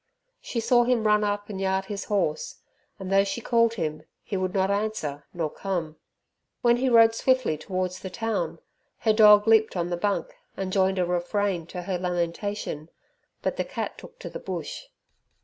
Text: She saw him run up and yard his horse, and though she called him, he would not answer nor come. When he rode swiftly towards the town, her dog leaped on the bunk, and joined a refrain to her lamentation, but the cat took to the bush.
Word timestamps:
She 0.41 0.59
saw 0.59 0.83
him 0.83 1.05
run 1.05 1.23
up 1.23 1.47
and 1.47 1.61
yard 1.61 1.85
his 1.85 2.05
horse, 2.05 2.55
and 2.97 3.11
though 3.11 3.23
she 3.23 3.39
called 3.39 3.75
him, 3.75 4.01
he 4.23 4.35
would 4.35 4.51
not 4.55 4.71
answer 4.71 5.27
nor 5.31 5.51
come. 5.51 5.95
When 6.63 6.77
he 6.77 6.89
rode 6.89 7.13
swiftly 7.13 7.55
towards 7.55 7.99
the 7.99 8.09
town, 8.09 8.57
her 9.01 9.13
dog 9.13 9.47
leaped 9.47 9.75
on 9.77 9.91
the 9.91 9.97
bunk, 9.97 10.33
and 10.57 10.73
joined 10.73 10.97
a 10.97 11.05
refrain 11.05 11.67
to 11.67 11.83
her 11.83 11.99
lamentation, 11.99 12.89
but 13.43 13.57
the 13.57 13.63
cat 13.63 13.99
took 13.99 14.17
to 14.17 14.29
the 14.31 14.39
bush. 14.39 14.85